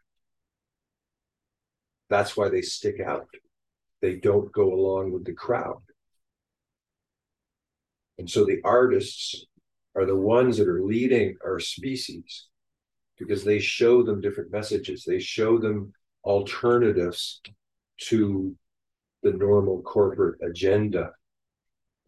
[2.09, 3.29] That's why they stick out.
[4.03, 5.83] They don't go along with the crowd.
[8.19, 9.47] And so the artists
[9.95, 12.49] are the ones that are leading our species
[13.19, 15.05] because they show them different messages.
[15.05, 15.93] They show them
[16.25, 17.40] alternatives
[18.09, 18.55] to
[19.23, 21.12] the normal corporate agenda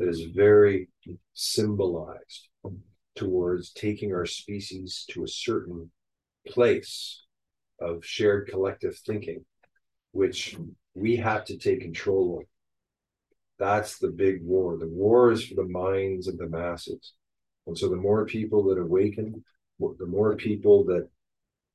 [0.03, 0.89] that is very
[1.33, 2.49] symbolized
[3.15, 5.89] towards taking our species to a certain
[6.49, 7.23] place
[7.81, 9.45] of shared collective thinking,
[10.11, 10.57] which
[10.95, 12.47] we have to take control of.
[13.61, 14.77] That's the big war.
[14.77, 17.13] The war is for the minds of the masses.
[17.69, 19.45] And so the more people that awaken,
[19.79, 21.09] the more people that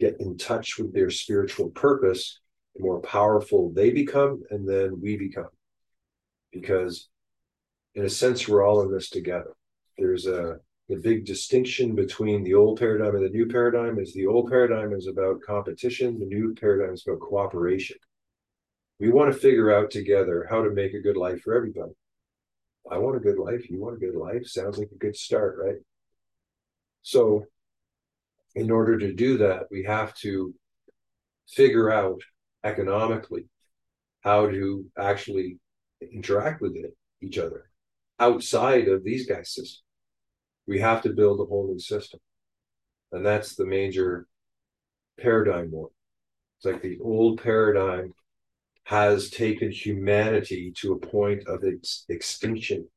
[0.02, 2.42] get in touch with their spiritual purpose,
[2.76, 5.48] the more powerful they become, and then we become.
[6.52, 7.08] Because
[7.98, 9.54] in a sense, we're all in this together.
[9.98, 14.26] There's a the big distinction between the old paradigm and the new paradigm is the
[14.26, 17.98] old paradigm is about competition, the new paradigm is about cooperation
[19.00, 21.92] we want to figure out together how to make a good life for everybody.
[22.90, 23.70] I want a good life.
[23.70, 24.48] You want a good life.
[24.48, 25.78] Sounds like a good start, right?
[27.04, 27.46] So,
[28.56, 30.54] in order to do that, we have to
[31.48, 32.22] figure out
[32.64, 33.46] economically
[34.22, 35.60] how to actually
[36.02, 37.67] interact with it, each other
[38.20, 39.84] outside of these guys' system.
[40.68, 42.20] We have to build a whole new system.
[43.12, 44.28] And that's the major
[45.20, 45.90] paradigm war.
[46.58, 48.14] It's like the old paradigm
[48.84, 52.88] has taken humanity to a point of ex- extinction.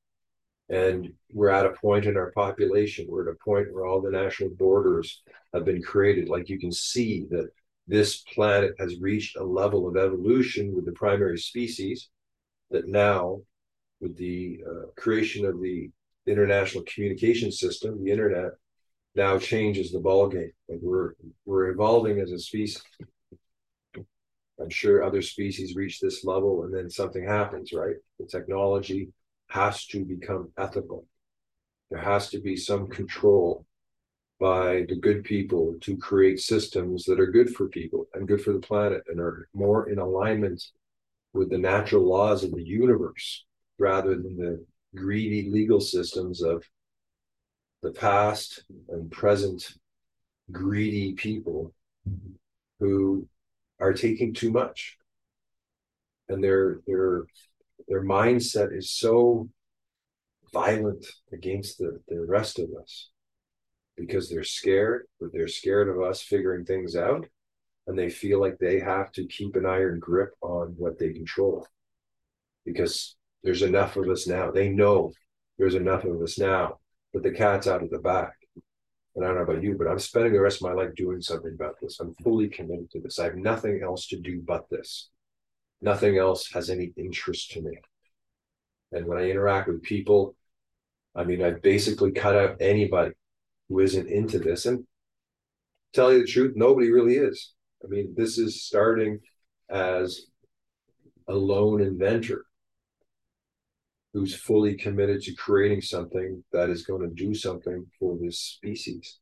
[0.68, 4.11] And we're at a point in our population, we're at a point where all the
[4.11, 6.28] national borders have been created.
[6.28, 7.48] Like you can see that
[7.88, 12.09] this planet has reached a level of evolution with the primary species
[12.70, 13.40] that now,
[14.01, 15.91] with the uh, creation of the
[16.27, 18.53] international communication system, the internet,
[19.15, 20.53] now changes the ballgame.
[20.69, 22.81] Like we're we're evolving as a species
[24.61, 27.97] I'm sure other species reach this level and then something happens, right?
[28.19, 29.09] The technology
[29.49, 31.07] has to become ethical.
[31.91, 33.65] There has to be some control
[34.39, 38.53] by the good people to create systems that are good for people and good for
[38.53, 40.63] the planet and are more in alignment
[41.33, 43.45] with the natural laws of the universe
[43.81, 44.64] rather than the
[44.95, 46.62] greedy legal systems of
[47.83, 49.73] the past and present
[50.53, 51.73] greedy people
[52.79, 53.27] who
[53.81, 54.99] are taking too much.
[56.29, 57.25] And their their
[57.88, 59.49] their mindset is so
[60.53, 63.11] violent against the, the rest of us
[63.97, 67.27] because they're scared but they're scared of us figuring things out.
[67.87, 71.66] And they feel like they have to keep an iron grip on what they control
[72.64, 75.12] because there's enough of us now they know
[75.59, 76.79] there's enough of us now
[77.12, 78.31] but the cat's out of the bag
[79.16, 81.20] and I don't know about you, but I'm spending the rest of my life doing
[81.20, 81.98] something about this.
[81.98, 83.18] I'm fully committed to this.
[83.18, 85.11] I have nothing else to do but this.
[85.83, 87.76] Nothing else has any interest to me.
[88.92, 90.37] And when I interact with people,
[91.14, 93.12] I mean, I've basically cut out anybody
[93.68, 94.66] who isn't into this.
[94.66, 94.87] And
[95.92, 97.53] tell you the truth, nobody really is.
[97.85, 99.20] I mean, this is starting
[99.68, 100.26] as
[101.26, 102.44] a lone inventor
[104.12, 109.18] who's fully committed to creating something that is going to do something for this species.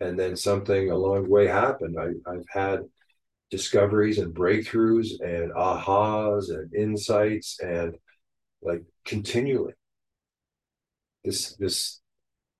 [0.00, 1.96] And then something along the way happened.
[1.98, 2.80] I, I've had
[3.50, 7.96] discoveries and breakthroughs and ahas and insights and
[8.60, 9.72] like continually.
[11.24, 12.02] This this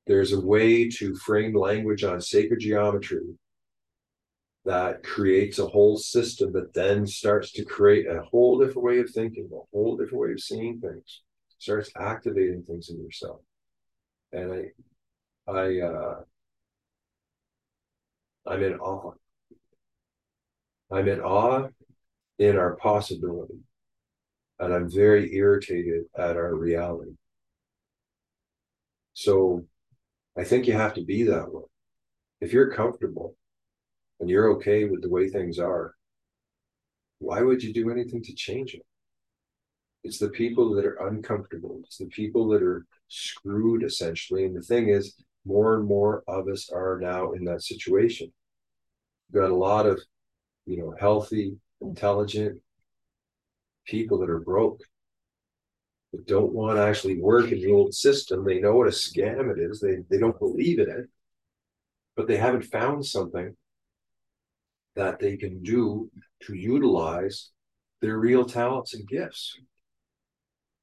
[0.06, 3.36] there's a way to frame language on sacred geometry
[4.64, 9.10] that creates a whole system that then starts to create a whole different way of
[9.10, 11.22] thinking, a whole different way of seeing things
[11.58, 13.40] starts activating things in yourself.
[14.32, 16.20] And I, I, uh,
[18.46, 19.12] I'm in awe.
[20.90, 21.68] I'm in awe
[22.38, 23.58] in our possibility.
[24.58, 27.12] And I'm very irritated at our reality.
[29.14, 29.64] So
[30.36, 31.62] I think you have to be that way.
[32.40, 33.34] If you're comfortable
[34.20, 35.94] and you're okay with the way things are,
[37.18, 38.84] why would you do anything to change it?
[40.06, 41.80] It's the people that are uncomfortable.
[41.84, 44.44] It's the people that are screwed essentially.
[44.46, 45.04] And the thing is,
[45.44, 48.32] more and more of us are now in that situation.
[49.32, 50.00] We've got a lot of,
[50.64, 52.60] you know, healthy, intelligent
[53.86, 54.80] people that are broke.
[56.12, 58.44] that don't want to actually work in the old system.
[58.44, 59.80] They know what a scam it is.
[59.80, 61.06] They they don't believe in it,
[62.16, 63.56] but they haven't found something
[64.94, 66.10] that they can do
[66.44, 67.50] to utilize
[68.00, 69.56] their real talents and gifts.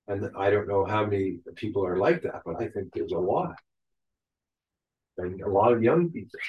[0.08, 3.18] And I don't know how many people are like that, but I think there's a
[3.18, 3.56] lot.
[5.18, 6.40] And a lot of young people,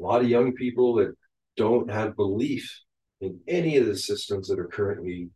[0.00, 1.14] a lot of young people that
[1.56, 2.80] don't have belief
[3.20, 5.28] in any of the systems that are currently,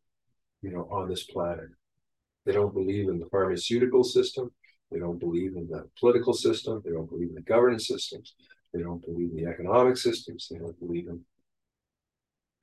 [0.63, 1.69] you know, on this planet.
[2.47, 4.51] They don't believe in the pharmaceutical system.
[4.91, 6.81] They don't believe in the political system.
[6.85, 8.35] They don't believe in the governance systems.
[8.73, 10.49] They don't believe in the economic systems.
[10.51, 11.21] They don't believe in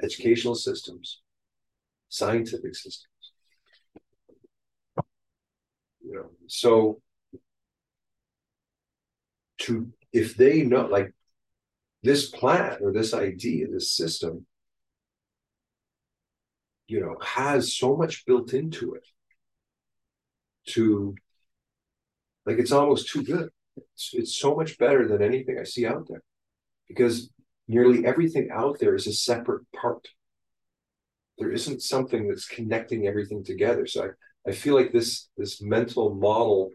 [0.01, 1.22] educational systems,
[2.09, 3.07] scientific systems.
[6.06, 7.01] You know, so
[9.60, 11.14] to if they know like
[12.03, 14.45] this plan or this idea, this system,
[16.88, 19.06] you know, has so much built into it
[20.68, 21.16] to
[22.45, 23.49] like it's almost too good.
[23.78, 26.22] It's, it's so much better than anything I see out there
[26.88, 27.30] because
[27.68, 30.08] nearly everything out there is a separate part.
[31.38, 33.88] There isn't something that's connecting everything together.
[33.88, 34.08] So I,
[34.48, 36.72] I feel like this this mental model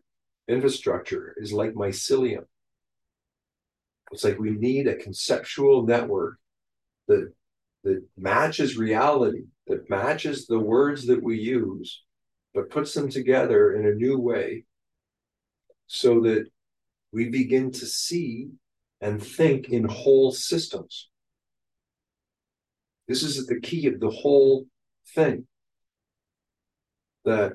[0.48, 2.44] infrastructure is like mycelium.
[4.12, 6.38] It's like we need a conceptual network
[7.06, 7.32] that
[7.84, 12.02] that matches reality, that matches the words that we use,
[12.52, 14.64] but puts them together in a new way
[15.86, 16.46] so that
[17.12, 18.48] we begin to see
[19.00, 21.08] and think in whole systems.
[23.08, 24.66] This is the key of the whole
[25.14, 25.46] thing.
[27.24, 27.52] That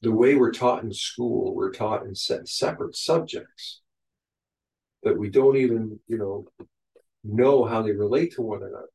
[0.00, 3.82] the way we're taught in school, we're taught in separate subjects
[5.02, 6.66] that we don't even, you know,
[7.24, 8.88] know how they relate to one another.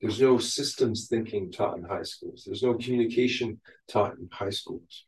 [0.00, 2.44] There's no systems thinking taught in high schools.
[2.44, 5.04] There's no communication taught in high schools.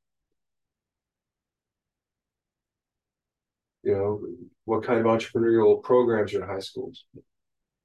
[3.87, 4.21] you know,
[4.65, 7.05] what kind of entrepreneurial programs are in high schools.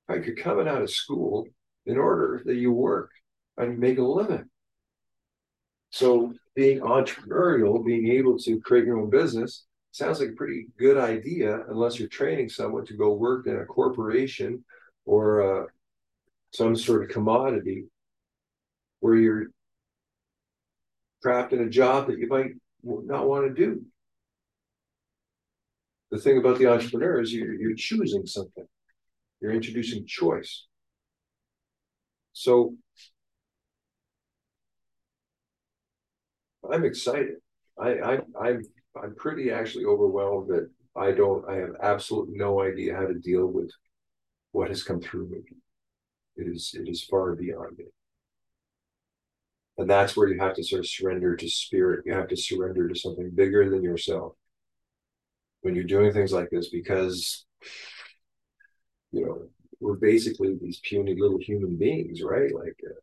[0.10, 1.46] Like you're coming out of school
[1.86, 3.12] in order that you work
[3.58, 4.46] and make a living.
[5.92, 10.98] So being entrepreneurial, being able to create your own business sounds like a pretty good
[10.98, 14.64] idea unless you're training someone to go work in a corporation
[15.06, 15.66] or uh,
[16.54, 17.86] some sort of commodity
[19.00, 19.48] where you're
[21.22, 22.52] trapped in a job that you might
[22.84, 23.82] not want to do.
[26.10, 28.66] The thing about the entrepreneur is you're, you're choosing something.
[29.40, 30.66] You're introducing choice.
[32.34, 32.76] So
[36.72, 37.36] i'm excited.
[37.80, 38.64] I i i'm
[39.02, 43.48] i'm pretty actually overwhelmed that i don't i have absolutely no idea how to deal
[43.48, 43.72] with
[44.52, 45.42] what has come through me.
[46.36, 47.86] It is it is far beyond me.
[49.78, 52.06] And that's where you have to sort of surrender to spirit.
[52.06, 54.34] You have to surrender to something bigger than yourself
[55.62, 57.46] when you're doing things like this because
[59.12, 59.48] you know
[59.80, 62.54] we're basically these puny little human beings right?
[62.54, 62.94] Like uh,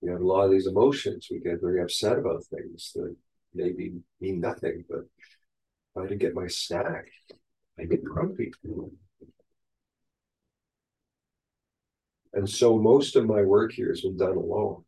[0.00, 3.14] we have a lot of these emotions we get very upset about things that
[3.54, 7.06] maybe mean nothing but if i didn't get my snack.
[7.78, 8.52] I get grumpy.
[12.32, 14.84] And so most of my work here has been done alone.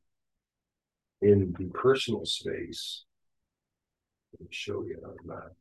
[1.20, 3.04] In the personal space
[4.32, 5.52] let me show you on the map.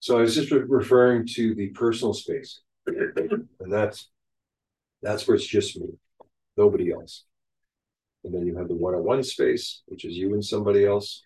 [0.00, 4.08] So I was just re- referring to the personal space, and that's
[5.02, 5.88] that's where it's just me,
[6.56, 7.24] nobody else.
[8.24, 11.22] And then you have the one-on-one space, which is you and somebody else.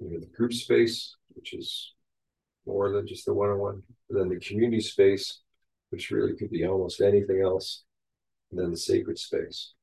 [0.00, 1.92] You have the group space, which is
[2.66, 3.82] more than just the one-on-one.
[4.08, 5.40] And then the community space,
[5.90, 7.84] which really could be almost anything else.
[8.50, 9.74] And then the sacred space.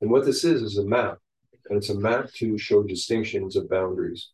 [0.00, 1.18] And what this is is a map,
[1.68, 4.30] and it's a map to show distinctions of boundaries.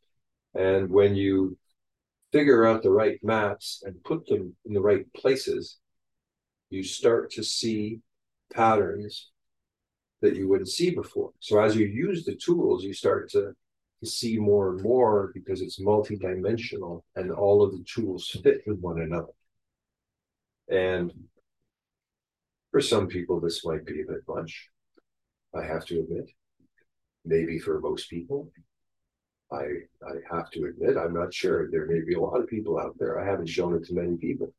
[0.55, 1.59] And when you
[2.33, 5.77] figure out the right maps and put them in the right places,
[6.71, 8.01] you start to see
[8.53, 9.31] patterns
[10.23, 11.31] that you wouldn't see before.
[11.41, 13.53] So as you use the tools, you start to,
[14.01, 18.81] to see more and more because it's multidimensional and all of the tools fit with
[18.81, 19.33] one another.
[20.69, 21.13] And
[22.71, 24.69] for some people, this might be a bit much,
[25.55, 26.31] I have to admit.
[27.25, 28.51] Maybe for most people,
[29.51, 29.65] I
[30.07, 31.71] I have to admit I'm not sure.
[31.71, 33.21] There may be a lot of people out there.
[33.21, 34.53] I haven't shown it to many people.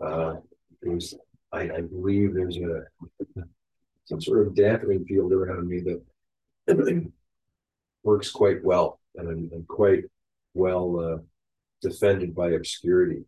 [0.00, 0.36] Uh,
[0.82, 1.14] there's
[1.52, 2.82] I, I believe there's a
[4.04, 6.02] some sort of dampening field around me that
[8.02, 10.04] works quite well and, and quite
[10.54, 11.18] well uh,
[11.80, 13.24] defended by obscurity.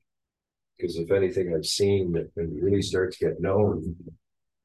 [0.77, 3.95] Because if anything I've seen that when you really start to get known,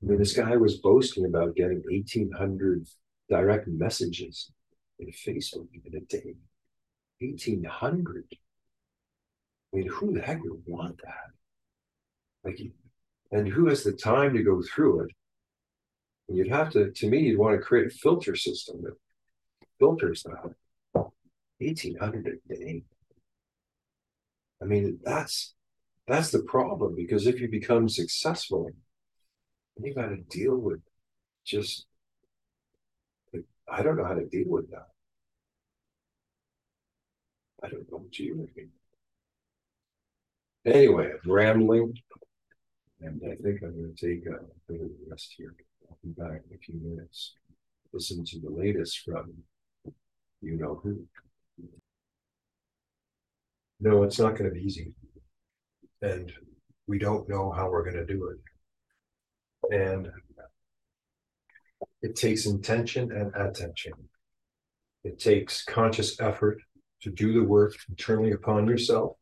[0.01, 2.87] I mean, this guy was boasting about getting 1,800
[3.29, 4.51] direct messages
[4.97, 6.35] in Facebook in a day.
[7.19, 8.25] 1,800.
[8.31, 11.38] I mean, who the heck would want that?
[12.49, 12.71] Like,
[13.31, 15.11] and who has the time to go through it?
[16.27, 18.93] And you'd have to, to me, you'd want to create a filter system that
[19.79, 20.55] filters that.
[21.59, 22.83] 1,800 a day.
[24.61, 25.53] I mean, that's
[26.07, 28.71] that's the problem because if you become successful,
[29.81, 30.79] you got to deal with
[31.45, 31.85] just
[33.71, 34.87] I don't know how to deal with that.
[37.61, 38.69] I don't know what you mean.
[40.65, 41.93] Anyway, I'm rambling,
[43.01, 45.55] and I think I'm going to take a bit of rest here.
[45.89, 47.33] I'll be back in a few minutes.
[47.93, 49.33] Listen to the latest from
[50.41, 51.05] you know who.
[53.79, 54.93] No, it's not going to be easy.
[56.01, 56.31] And
[56.87, 59.75] we don't know how we're going to do it.
[59.75, 60.09] And
[62.01, 63.93] it takes intention and attention.
[65.03, 66.61] It takes conscious effort
[67.01, 69.15] to do the work internally upon yourself,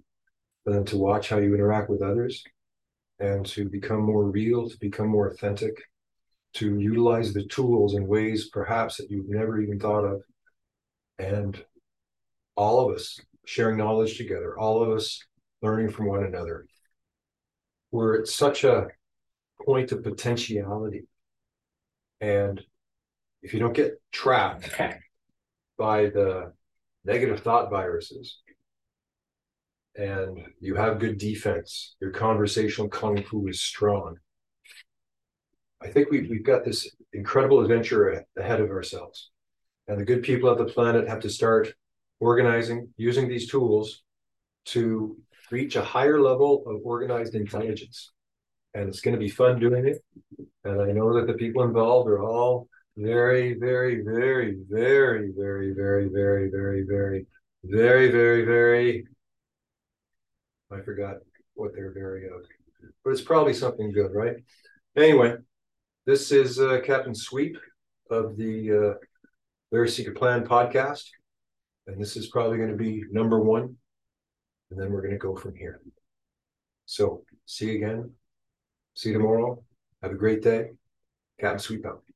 [0.65, 2.43] and then to watch how you interact with others,
[3.19, 5.75] and to become more real, to become more authentic,
[6.53, 10.21] to utilize the tools in ways perhaps that you've never even thought of.
[11.19, 11.63] And
[12.55, 15.19] all of us sharing knowledge together, all of us
[15.61, 16.65] learning from one another.
[17.91, 18.87] We're at such a
[19.65, 21.07] point of potentiality.
[22.19, 22.61] And
[23.41, 24.69] if you don't get trapped
[25.77, 26.53] by the
[27.05, 28.39] negative thought viruses
[29.97, 34.17] and you have good defense, your conversational kung fu is strong.
[35.81, 39.31] I think we've, we've got this incredible adventure ahead of ourselves.
[39.87, 41.73] And the good people of the planet have to start
[42.19, 44.03] organizing, using these tools
[44.65, 45.17] to
[45.51, 48.11] reach a higher level of organized intelligence.
[48.73, 50.03] And it's going to be fun doing it.
[50.63, 52.67] And I know that the people involved are all
[52.97, 57.25] very, very, very, very, very, very, very, very, very,
[57.63, 59.05] very, very, very.
[60.71, 61.17] I forgot
[61.55, 62.45] what they're very of,
[63.03, 64.35] but it's probably something good, right?
[64.95, 65.35] Anyway,
[66.05, 67.57] this is uh, Captain Sweep
[68.09, 68.93] of the uh,
[69.71, 71.03] Very Secret Plan podcast.
[71.87, 73.75] And this is probably going to be number one.
[74.69, 75.81] And then we're going to go from here.
[76.85, 78.11] So see you again.
[78.93, 79.63] See you tomorrow.
[80.01, 80.71] Have a great day.
[81.39, 82.07] Captain Sweep out.